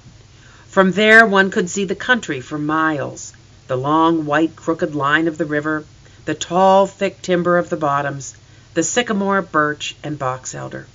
[0.68, 3.32] From there one could see the country for miles,
[3.66, 5.84] the long white crooked line of the river,
[6.26, 8.34] the tall thick timber of the bottoms,
[8.74, 10.86] the sycamore, birch, and box elder.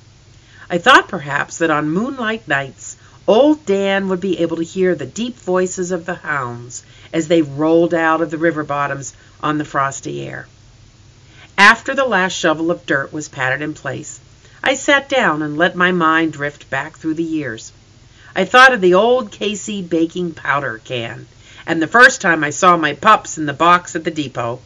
[0.70, 2.96] I thought perhaps that on moonlight nights
[3.28, 7.42] old Dan would be able to hear the deep voices of the hounds as they
[7.42, 10.48] rolled out of the river bottoms on the frosty air.
[11.62, 14.22] After the last shovel of dirt was patted in place,
[14.64, 17.74] I sat down and let my mind drift back through the years.
[18.34, 19.82] I thought of the old K.C.
[19.82, 21.28] baking powder can,
[21.66, 24.62] and the first time I saw my pups in the box at the depot.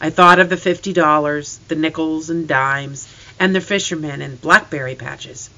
[0.00, 3.06] I thought of the fifty dollars, the nickels and dimes,
[3.38, 5.50] and the fishermen in blackberry patches.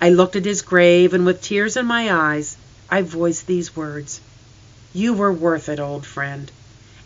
[0.00, 2.56] I looked at his grave, and with tears in my eyes,
[2.88, 4.22] I voiced these words
[4.94, 6.50] You were worth it, old friend,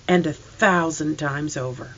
[0.07, 1.97] and a thousand times over.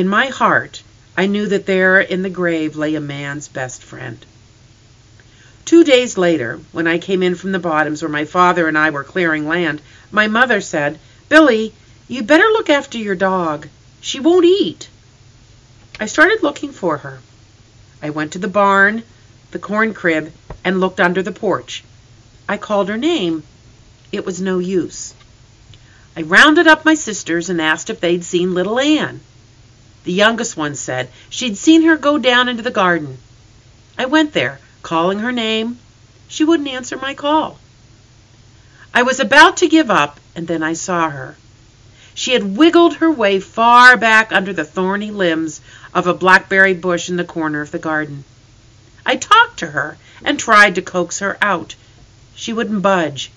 [0.00, 0.82] In my heart,
[1.14, 4.24] I knew that there in the grave lay a man's best friend.
[5.66, 8.88] Two days later, when I came in from the bottoms where my father and I
[8.88, 11.74] were clearing land, my mother said, Billy,
[12.08, 13.68] you'd better look after your dog.
[14.00, 14.88] She won't eat.
[16.00, 17.20] I started looking for her.
[18.02, 19.02] I went to the barn,
[19.50, 20.32] the corn crib,
[20.64, 21.84] and looked under the porch.
[22.48, 23.42] I called her name.
[24.12, 25.12] It was no use.
[26.16, 29.20] I rounded up my sisters and asked if they'd seen little Ann.
[30.04, 33.18] The youngest one said she'd seen her go down into the garden.
[33.98, 35.78] I went there, calling her name.
[36.26, 37.58] She wouldn't answer my call.
[38.94, 41.36] I was about to give up, and then I saw her.
[42.14, 45.60] She had wiggled her way far back under the thorny limbs
[45.94, 48.24] of a blackberry bush in the corner of the garden.
[49.04, 51.74] I talked to her and tried to coax her out.
[52.34, 53.30] She wouldn't budge.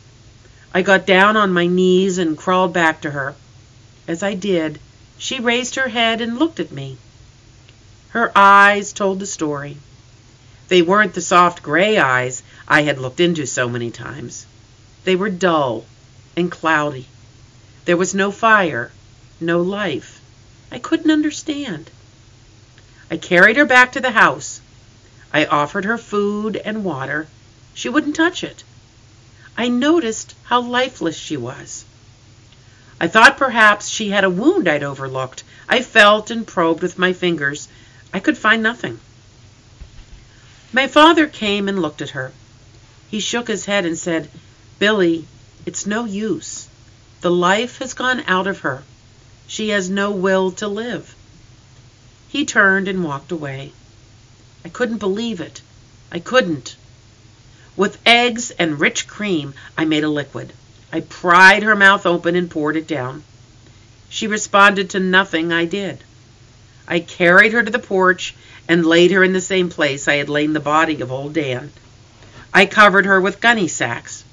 [0.73, 3.35] I got down on my knees and crawled back to her.
[4.07, 4.79] As I did,
[5.17, 6.97] she raised her head and looked at me.
[8.09, 9.77] Her eyes told the story.
[10.67, 14.45] They weren't the soft gray eyes I had looked into so many times.
[15.03, 15.85] They were dull
[16.35, 17.07] and cloudy.
[17.85, 18.91] There was no fire,
[19.39, 20.21] no life.
[20.71, 21.89] I couldn't understand.
[23.11, 24.61] I carried her back to the house.
[25.33, 27.27] I offered her food and water.
[27.73, 28.63] She wouldn't touch it.
[29.57, 31.82] I noticed how lifeless she was.
[33.03, 35.43] I thought perhaps she had a wound I'd overlooked.
[35.67, 37.67] I felt and probed with my fingers.
[38.13, 38.97] I could find nothing.
[40.71, 42.31] My father came and looked at her.
[43.09, 44.29] He shook his head and said,
[44.79, 45.27] Billy,
[45.65, 46.69] it's no use.
[47.19, 48.83] The life has gone out of her.
[49.47, 51.13] She has no will to live.
[52.29, 53.73] He turned and walked away.
[54.63, 55.59] I couldn't believe it.
[56.09, 56.77] I couldn't.
[57.75, 60.53] With eggs and rich cream, I made a liquid.
[60.93, 63.23] I pried her mouth open and poured it down.
[64.09, 65.97] She responded to nothing I did.
[66.87, 68.35] I carried her to the porch
[68.69, 71.71] and laid her in the same place I had laid the body of old Dan.
[72.53, 74.23] I covered her with gunny sacks.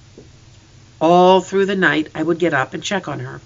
[1.00, 3.40] All through the night I would get up and check on her.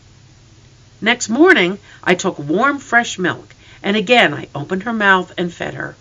[1.01, 5.75] Next morning I took warm fresh milk, and again I opened her mouth and fed
[5.75, 5.95] her.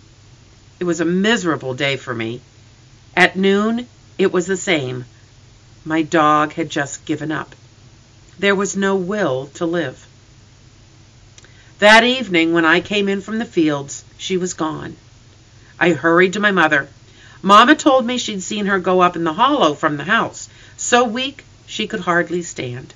[0.80, 2.40] It was a miserable day for me.
[3.16, 3.86] At noon,
[4.18, 5.04] it was the same.
[5.84, 7.54] My dog had just given up.
[8.38, 10.06] There was no will to live.
[11.78, 14.96] That evening, when I came in from the fields, she was gone.
[15.78, 16.88] I hurried to my mother.
[17.42, 21.04] Mamma told me she'd seen her go up in the hollow from the house, so
[21.04, 22.94] weak she could hardly stand.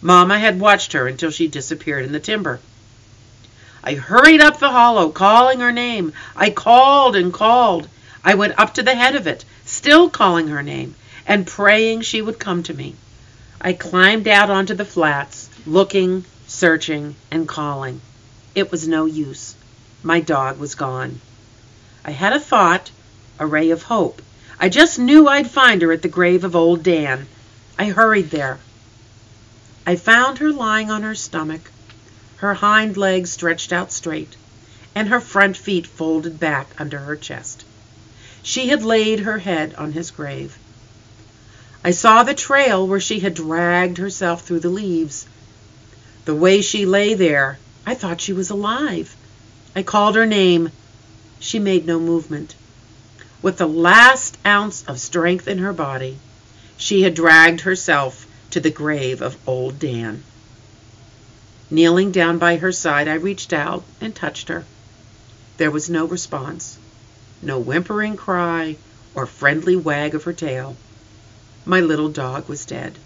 [0.00, 2.60] Mamma had watched her until she disappeared in the timber.
[3.84, 6.14] I hurried up the hollow, calling her name.
[6.34, 7.88] I called and called.
[8.24, 10.94] I went up to the head of it, still calling her name,
[11.30, 12.92] and praying she would come to me.
[13.60, 18.00] I climbed out onto the flats, looking, searching, and calling.
[18.56, 19.54] It was no use.
[20.02, 21.20] My dog was gone.
[22.04, 22.90] I had a thought,
[23.38, 24.20] a ray of hope.
[24.58, 27.28] I just knew I'd find her at the grave of old Dan.
[27.78, 28.58] I hurried there.
[29.86, 31.70] I found her lying on her stomach,
[32.38, 34.34] her hind legs stretched out straight,
[34.96, 37.64] and her front feet folded back under her chest.
[38.42, 40.58] She had laid her head on his grave.
[41.82, 45.26] I saw the trail where she had dragged herself through the leaves.
[46.26, 49.16] The way she lay there, I thought she was alive.
[49.74, 50.70] I called her name.
[51.38, 52.54] She made no movement.
[53.40, 56.18] With the last ounce of strength in her body,
[56.76, 60.22] she had dragged herself to the grave of old Dan.
[61.70, 64.64] Kneeling down by her side, I reached out and touched her.
[65.56, 66.78] There was no response
[67.42, 68.76] no whimpering cry
[69.14, 70.76] or friendly wag of her tail.
[71.64, 72.98] My little dog was dead.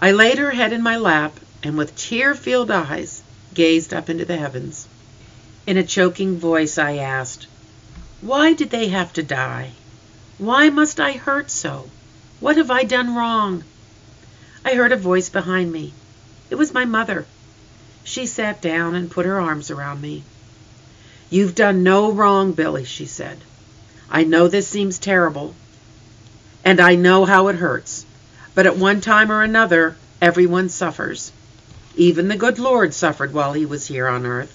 [0.00, 3.22] I laid her head in my lap and with tear-filled eyes
[3.54, 4.86] gazed up into the heavens.
[5.66, 7.46] In a choking voice I asked,
[8.20, 9.72] Why did they have to die?
[10.38, 11.90] Why must I hurt so?
[12.40, 13.64] What have I done wrong?
[14.64, 15.92] I heard a voice behind me.
[16.50, 17.26] It was my mother.
[18.04, 20.22] She sat down and put her arms around me.
[21.30, 23.38] You've done no wrong, Billy, she said.
[24.10, 25.54] I know this seems terrible,
[26.68, 28.04] and I know how it hurts,
[28.54, 31.32] but at one time or another, everyone suffers.
[31.96, 34.54] Even the good Lord suffered while he was here on earth.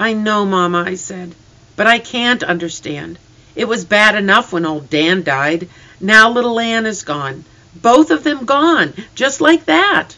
[0.00, 1.34] I know, Mamma, I said,
[1.76, 3.18] but I can't understand.
[3.54, 5.68] It was bad enough when old Dan died.
[6.00, 7.44] Now little Ann is gone.
[7.74, 10.16] Both of them gone, just like that.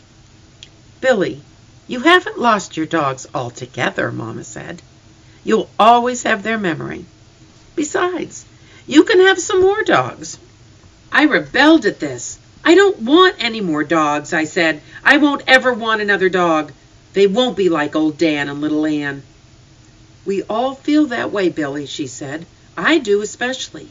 [1.00, 1.42] Billy,
[1.88, 4.80] you haven't lost your dogs altogether, Mamma said.
[5.42, 7.04] You'll always have their memory.
[7.74, 8.44] Besides,
[8.86, 10.38] you can have some more dogs.
[11.16, 12.40] I rebelled at this.
[12.64, 14.82] I don't want any more dogs, I said.
[15.04, 16.72] I won't ever want another dog.
[17.12, 19.22] They won't be like old Dan and little Ann.
[20.26, 22.46] We all feel that way, Billy, she said.
[22.76, 23.90] I do especially.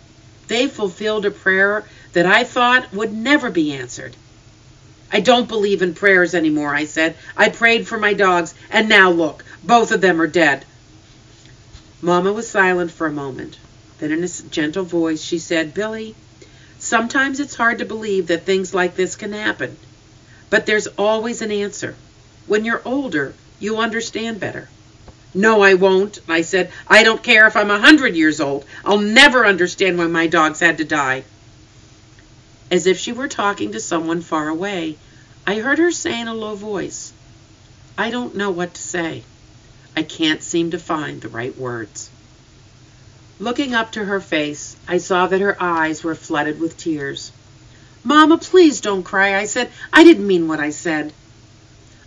[0.50, 4.18] They fulfilled a prayer that I thought would never be answered.
[5.10, 7.16] I don't believe in prayers anymore, I said.
[7.38, 10.66] I prayed for my dogs, and now look, both of them are dead.
[12.02, 13.58] Mamma was silent for a moment.
[14.00, 16.16] Then in a gentle voice she said, Billy,
[16.84, 19.78] sometimes it's hard to believe that things like this can happen.
[20.50, 21.96] But there's always an answer.
[22.48, 24.68] When you're older, You'll understand better.
[25.34, 26.70] No, I won't, I said.
[26.86, 28.66] I don't care if I'm a hundred years old.
[28.84, 31.24] I'll never understand why my dogs had to die.
[32.70, 34.98] As if she were talking to someone far away,
[35.48, 37.14] I heard her say in a low voice,
[37.98, 39.24] I don't know what to say.
[39.96, 42.10] I can't seem to find the right words.
[43.40, 47.32] Looking up to her face, I saw that her eyes were flooded with tears.
[48.04, 49.72] Mama, please don't cry, I said.
[49.92, 51.14] I didn't mean what I said.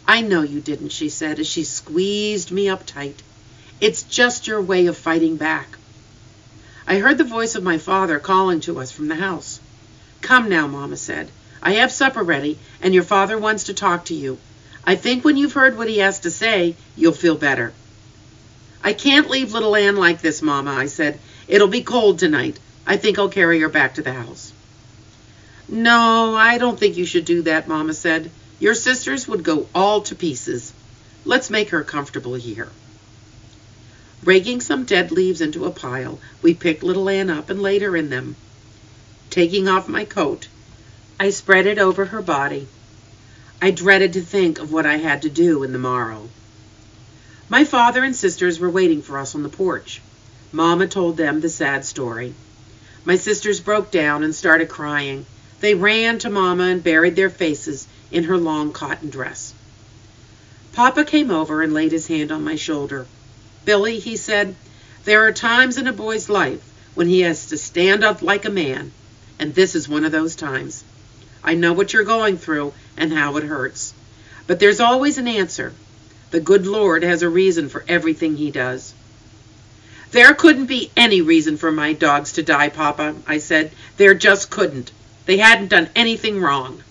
[0.07, 3.23] I know you didn't, she said as she squeezed me up tight.
[3.81, 5.67] It's just your way of fighting back.
[6.87, 9.59] I heard the voice of my father calling to us from the house.
[10.21, 11.29] Come now, Mama said.
[11.61, 14.39] I have supper ready, and your father wants to talk to you.
[14.85, 17.73] I think when you've heard what he has to say, you'll feel better.
[18.87, 21.19] I can't leave little Ann like this, Mama, I said.
[21.49, 22.57] It'll be cold tonight.
[22.87, 24.53] I think I'll carry her back to the house.
[25.69, 28.31] No, I don't think you should do that, Mama said.
[28.61, 30.73] Your sisters would go all to pieces.
[31.25, 32.69] Let's make her comfortable here.
[34.23, 37.97] Raking some dead leaves into a pile, we picked little Ann up and laid her
[37.97, 38.37] in them.
[39.31, 40.47] Taking off my coat,
[41.19, 42.69] I spread it over her body.
[43.61, 46.29] I dreaded to think of what I had to do in the morrow.
[47.49, 50.03] My father and sisters were waiting for us on the porch.
[50.51, 52.35] Mamma told them the sad story.
[53.05, 55.27] My sisters broke down and started crying.
[55.61, 59.55] They ran to Mamma and buried their faces in her long cotton dress.
[60.73, 63.07] Papa came over and laid his hand on my shoulder.
[63.65, 64.57] Billy, he said,
[65.05, 66.63] there are times in a boy's life
[66.97, 68.91] when he has to stand up like a man,
[69.39, 70.83] and this is one of those times.
[71.45, 73.95] I know what you're going through and how it hurts.
[74.49, 75.73] But there's always an answer.
[76.31, 78.95] The good Lord has a reason for everything he does.
[80.11, 83.71] There couldn't be any reason for my dogs to die, Papa, I said.
[83.97, 84.91] There just couldn't.
[85.27, 86.83] They hadn't done anything wrong.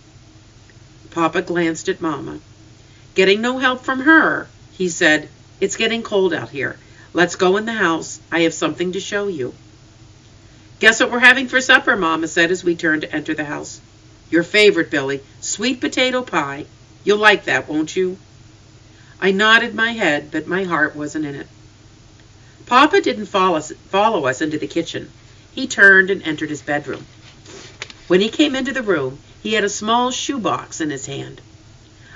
[1.12, 2.40] Papa glanced at Mamma.
[3.14, 5.30] Getting no help from her, he said,
[5.62, 6.78] It's getting cold out here.
[7.14, 8.20] Let's go in the house.
[8.32, 9.54] I have something to show you.
[10.80, 13.80] Guess what we're having for supper, Mamma said as we turned to enter the house.
[14.30, 16.66] Your favorite, Billy, sweet potato pie.
[17.06, 18.18] You'll like that, won't you?
[19.22, 21.48] I nodded my head, but my heart wasn't in it.
[22.66, 25.12] Papa didn't follow us, follow us into the kitchen.
[25.54, 27.06] He turned and entered his bedroom.
[28.08, 31.42] When he came into the room, he had a small shoebox in his hand.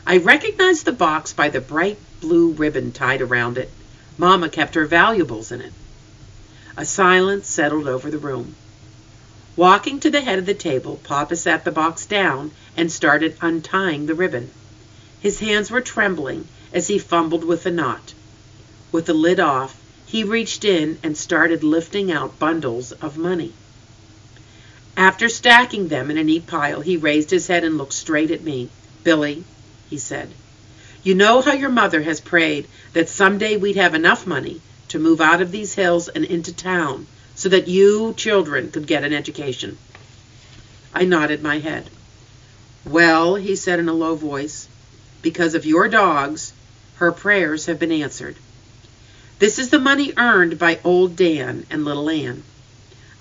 [0.06, 3.72] I recognized the box by the bright blue ribbon tied around it.
[4.18, 5.74] Mamma kept her valuables in it.
[6.76, 8.56] A silence settled over the room.
[9.56, 14.06] Walking to the head of the table, Papa sat the box down and started untying
[14.06, 14.52] the ribbon.
[15.22, 18.14] His hands were trembling as he fumbled with the knot.
[18.92, 23.54] With the lid off, he reached in and started lifting out bundles of money.
[24.98, 28.44] After stacking them in a neat pile, he raised his head and looked straight at
[28.44, 28.70] me.
[29.04, 29.44] Billy,
[29.90, 30.30] he said,
[31.02, 34.60] you know how your mother has prayed that someday we'd have enough money
[34.90, 39.06] to move out of these hills and into town so that you children could get
[39.06, 39.78] an education.
[40.94, 41.90] I nodded my head.
[42.86, 44.68] Well, he said in a low voice,
[45.22, 46.52] because of your dogs,
[47.00, 48.36] her prayers have been answered.
[49.40, 52.44] This is the money earned by old Dan and little Ann.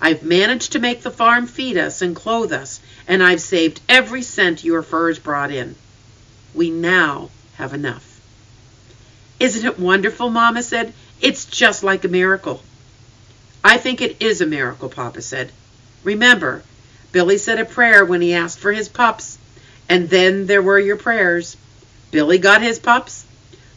[0.01, 4.21] I've managed to make the farm feed us and clothe us, and I've saved every
[4.21, 5.75] cent your furs brought in.
[6.53, 8.19] We now have enough.
[9.39, 10.93] Isn't it wonderful, Mamma said.
[11.21, 12.61] It's just like a miracle.
[13.63, 15.51] I think it is a miracle, Papa said.
[16.03, 16.63] Remember,
[17.13, 19.37] Billy said a prayer when he asked for his pups,
[19.87, 21.55] and then there were your prayers.
[22.11, 23.18] Billy got his pups.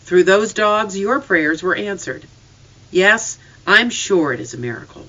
[0.04, 2.24] Through those dogs, your prayers were answered.
[2.90, 5.06] Yes, I'm sure it is a miracle.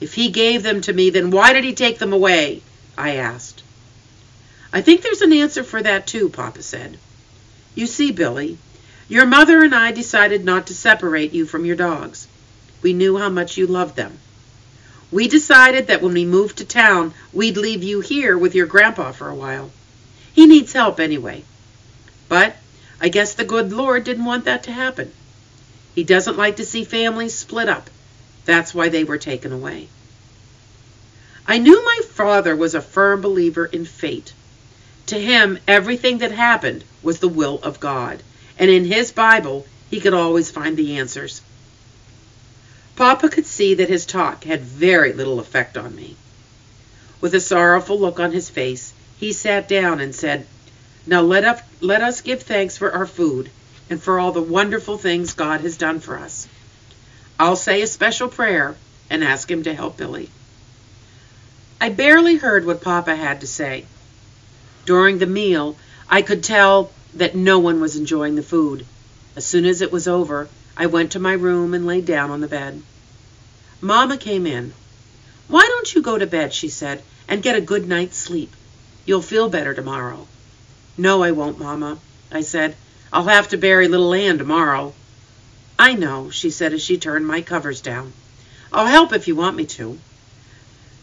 [0.00, 2.62] If he gave them to me, then why did he take them away?
[2.96, 3.62] I asked.
[4.72, 6.98] I think there's an answer for that too, Papa said.
[7.74, 8.56] You see, Billy,
[9.08, 12.26] your mother and I decided not to separate you from your dogs.
[12.80, 14.18] We knew how much you loved them.
[15.10, 19.12] We decided that when we moved to town, we'd leave you here with your grandpa
[19.12, 19.70] for a while.
[20.32, 21.44] He needs help anyway.
[22.28, 22.56] But
[23.00, 25.12] I guess the good Lord didn't want that to happen.
[25.94, 27.88] He doesn't like to see families split up.
[28.44, 29.88] That's why they were taken away.
[31.46, 34.32] I knew my father was a firm believer in fate.
[35.06, 38.22] To him, everything that happened was the will of God,
[38.58, 41.40] and in his Bible, he could always find the answers.
[42.96, 46.16] Papa could see that his talk had very little effect on me.
[47.20, 50.46] With a sorrowful look on his face, he sat down and said,
[51.10, 53.50] Now let, up, let us give thanks for our food
[53.90, 56.46] and for all the wonderful things God has done for us.
[57.36, 58.76] I'll say a special prayer
[59.10, 60.30] and ask him to help Billy.
[61.80, 63.86] I barely heard what Papa had to say.
[64.86, 65.76] During the meal,
[66.08, 68.86] I could tell that no one was enjoying the food.
[69.34, 72.40] As soon as it was over, I went to my room and lay down on
[72.40, 72.80] the bed.
[73.80, 74.72] Mamma came in.
[75.48, 78.54] Why don't you go to bed, she said, and get a good night's sleep?
[79.06, 80.28] You'll feel better tomorrow.
[80.96, 81.98] No, I won't, Mamma,
[82.30, 82.76] I said.
[83.12, 84.94] I'll have to bury little Ann tomorrow.
[85.78, 88.12] I know, she said as she turned my covers down.
[88.72, 89.98] I'll help if you want me to.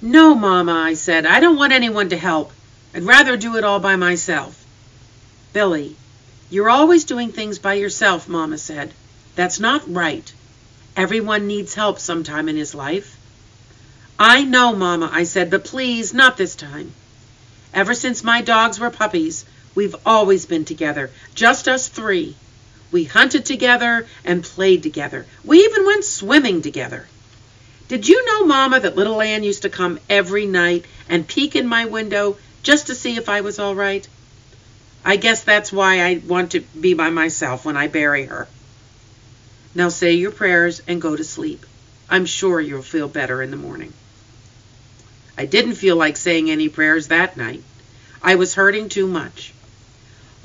[0.01, 1.25] No, Mamma, I said.
[1.25, 2.51] I don't want anyone to help.
[2.93, 4.63] I'd rather do it all by myself.
[5.53, 5.95] Billy,
[6.49, 8.93] you're always doing things by yourself, Mamma said.
[9.35, 10.31] That's not right.
[10.95, 13.17] Everyone needs help sometime in his life.
[14.19, 16.93] I know, Mamma, I said, but please, not this time.
[17.73, 19.45] Ever since my dogs were puppies,
[19.77, 22.35] we've always been together, just us three.
[22.91, 25.27] We hunted together and played together.
[25.45, 27.05] We even went swimming together.
[27.87, 31.67] Did you know, Mama, that little Ann used to come every night and peek in
[31.67, 34.07] my window just to see if I was all right?
[35.05, 38.47] I guess that's why I want to be by myself when I bury her.
[39.75, 41.63] Now say your prayers and go to sleep.
[42.09, 43.93] I'm sure you'll feel better in the morning.
[45.37, 47.61] I didn't feel like saying any prayers that night.
[48.23, 49.53] I was hurting too much.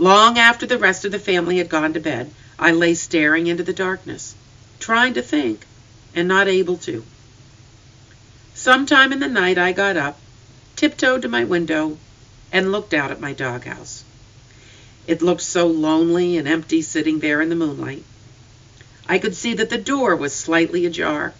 [0.03, 3.63] Long after the rest of the family had gone to bed, I lay staring into
[3.63, 4.35] the darkness,
[4.81, 5.65] trying to think,
[6.13, 7.05] and not able to.
[8.53, 10.19] Sometime in the night I got up,
[10.75, 11.99] tiptoed to my window,
[12.51, 14.03] and looked out at my doghouse.
[15.07, 18.03] It looked so lonely and empty sitting there in the moonlight.
[19.09, 21.33] I could see that the door was slightly ajar.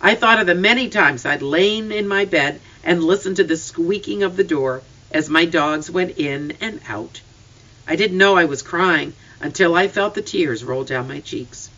[0.00, 3.56] I thought of the many times I'd lain in my bed and listened to the
[3.56, 7.22] squeaking of the door as my dogs went in and out.
[7.88, 11.70] I didn't know I was crying until I felt the tears roll down my cheeks.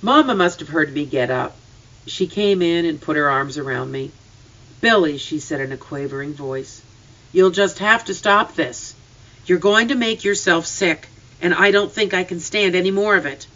[0.00, 1.56] Mamma must have heard me get up.
[2.06, 4.10] She came in and put her arms around me.
[4.80, 6.82] Billy, she said in a quavering voice,
[7.32, 8.94] you'll just have to stop this.
[9.46, 11.08] You're going to make yourself sick,
[11.40, 13.46] and I don't think I can stand any more of it.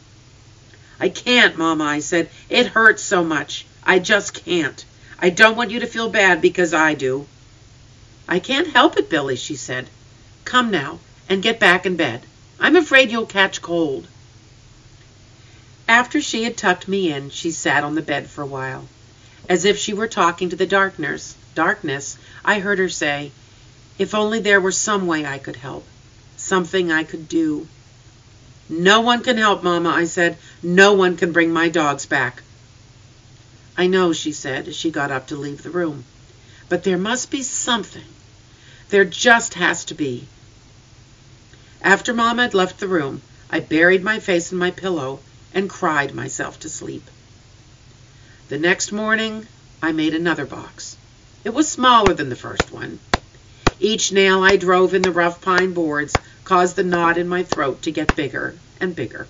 [0.99, 2.31] I can't, Mama, I said.
[2.49, 3.67] It hurts so much.
[3.85, 4.85] I just can't.
[5.19, 7.27] I don't want you to feel bad because I do.
[8.29, 9.89] I can't help it, Billy, she said.
[10.47, 12.23] Come now, and get back in bed.
[12.61, 14.07] I'm afraid you'll catch cold.
[15.89, 18.87] After she had tucked me in, she sat on the bed for a while.
[19.49, 23.33] As if she were talking to the darkness, darkness, I heard her say,
[23.99, 25.85] If only there were some way I could help,
[26.37, 27.67] something I could do.
[28.69, 30.39] No one can help, Mamma, I said.
[30.63, 32.45] No one can bring my dogs back.
[33.77, 36.05] I know, she said as she got up to leave the room.
[36.69, 38.07] But there must be something.
[38.91, 40.29] There just has to be.
[41.83, 45.21] After Mamma had left the room, I buried my face in my pillow
[45.53, 47.09] and cried myself to sleep.
[48.49, 49.47] The next morning,
[49.83, 50.97] I made another box.
[51.45, 52.99] It was smaller than the first one.
[53.79, 56.15] Each nail I drove in the rough pine boards
[56.45, 59.27] caused the knot in my throat to get bigger and bigger.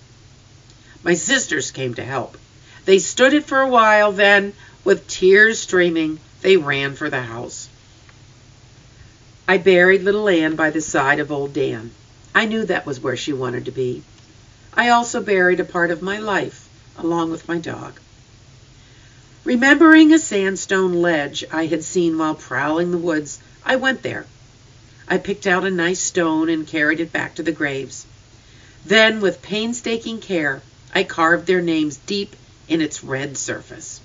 [1.03, 2.37] My sisters came to help.
[2.85, 7.67] They stood it for a while, then, with tears streaming, they ran for the house.
[9.47, 11.91] I buried little Ann by the side of old Dan.
[12.37, 14.03] I knew that was where she wanted to be.
[14.71, 17.99] I also buried a part of my life, along with my dog.
[19.43, 24.27] Remembering a sandstone ledge I had seen while prowling the woods, I went there
[25.07, 28.05] I picked out a nice stone and carried it back to the graves.
[28.85, 30.61] Then, with painstaking care,
[30.93, 32.35] I carved their names deep
[32.67, 33.99] in its red surface.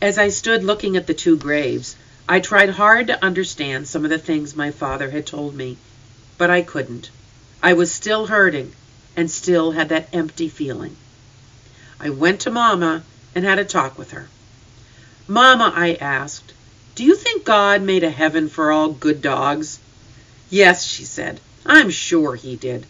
[0.00, 1.96] As I stood looking at the two graves,
[2.28, 5.76] I tried hard to understand some of the things my father had told me,
[6.40, 7.10] but I couldn't.
[7.62, 8.72] I was still hurting
[9.14, 10.96] and still had that empty feeling.
[12.00, 13.02] I went to Mamma
[13.34, 14.26] and had a talk with her.
[15.28, 16.54] Mamma, I asked,
[16.94, 19.80] do you think God made a heaven for all good dogs?
[20.48, 21.40] Yes, she said.
[21.66, 22.86] I'm sure he did.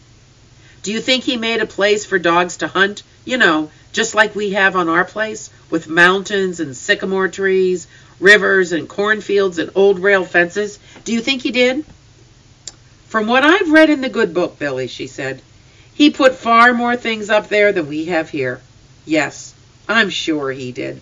[0.84, 3.02] Do you think he made a place for dogs to hunt?
[3.24, 7.88] You know, just like we have on our place, with mountains and sycamore trees,
[8.20, 10.78] rivers and cornfields and old rail fences?
[11.04, 11.84] Do you think he did?
[13.10, 15.42] From what I've read in the good book, Billy, she said,
[15.92, 18.60] he put far more things up there than we have here.
[19.04, 19.52] Yes,
[19.88, 21.00] I'm sure he did.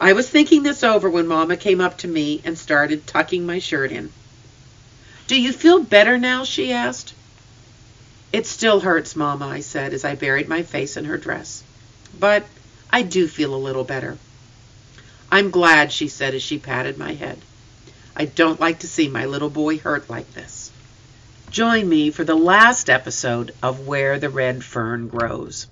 [0.00, 3.58] I was thinking this over when Mamma came up to me and started tucking my
[3.58, 4.10] shirt in.
[5.26, 6.42] Do you feel better now?
[6.44, 7.12] she asked.
[8.32, 11.62] It still hurts, Mamma, I said as I buried my face in her dress.
[12.18, 12.46] But
[12.90, 14.16] I do feel a little better.
[15.30, 17.38] I'm glad, she said as she patted my head.
[18.14, 20.61] I don't like to see my little boy hurt like this.
[21.52, 25.66] Join me for the last episode of Where the Red Fern Grows.